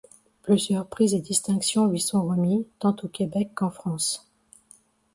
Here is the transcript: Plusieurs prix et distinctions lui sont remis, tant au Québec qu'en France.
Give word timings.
Plusieurs 0.41 0.87
prix 0.87 1.13
et 1.13 1.19
distinctions 1.21 1.85
lui 1.85 2.01
sont 2.01 2.23
remis, 2.27 2.65
tant 2.79 2.95
au 3.03 3.07
Québec 3.07 3.51
qu'en 3.53 3.69
France. 3.69 4.27